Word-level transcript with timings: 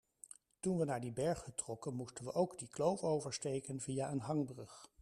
Toen 0.59 0.77
we 0.77 0.85
naar 0.85 0.99
die 1.01 1.11
berghut 1.11 1.57
trokken 1.57 1.93
moesten 1.93 2.25
we 2.25 2.33
ook 2.33 2.57
die 2.59 2.67
kloof 2.67 3.01
oversteken 3.03 3.79
via 3.79 4.11
een 4.11 4.19
hangbrug. 4.21 4.89